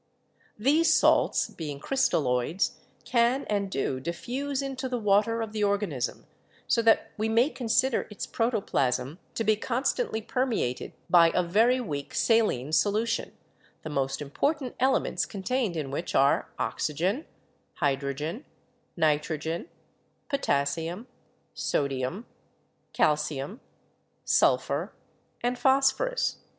These 0.57 0.91
salts, 0.91 1.47
being 1.47 1.79
crystalloids, 1.79 2.71
can 3.05 3.45
and 3.47 3.69
do 3.69 3.99
diffuse 3.99 4.63
into 4.63 4.89
the 4.89 4.97
water 4.97 5.43
of 5.43 5.51
the 5.53 5.63
organism 5.63 6.25
so 6.67 6.81
that 6.81 7.11
we 7.17 7.29
may 7.29 7.51
consider 7.51 8.07
its 8.09 8.25
protoplasm 8.25 9.19
to 9.35 9.43
be 9.43 9.55
constantly 9.55 10.19
permeated 10.19 10.93
by 11.07 11.29
a 11.35 11.43
very 11.43 11.79
weak 11.79 12.15
saline 12.15 12.71
solution, 12.71 13.33
the 13.83 13.91
most 13.91 14.23
important 14.23 14.73
elements 14.79 15.27
contained 15.27 15.77
in 15.77 15.91
which 15.91 16.15
are 16.15 16.49
oxygen, 16.57 17.27
hydrogen, 17.75 18.43
nitrogen, 18.97 19.67
potassium, 20.29 21.05
sodium, 21.53 22.25
calcium, 22.91 23.61
sulphur 24.25 24.93
ORGANIC 25.43 25.43
FUNCTIONS 25.43 25.43
103 25.43 25.47
and 25.47 25.59
phosphorus. 25.59 26.37